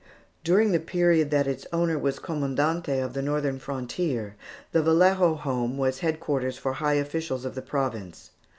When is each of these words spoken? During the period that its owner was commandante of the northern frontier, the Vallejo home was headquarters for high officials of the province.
During 0.43 0.71
the 0.71 0.79
period 0.79 1.29
that 1.29 1.45
its 1.45 1.67
owner 1.71 1.95
was 1.95 2.17
commandante 2.17 2.97
of 2.97 3.13
the 3.13 3.21
northern 3.21 3.59
frontier, 3.59 4.35
the 4.71 4.81
Vallejo 4.81 5.35
home 5.35 5.77
was 5.77 5.99
headquarters 5.99 6.57
for 6.57 6.73
high 6.73 6.95
officials 6.95 7.45
of 7.45 7.53
the 7.53 7.61
province. 7.61 8.31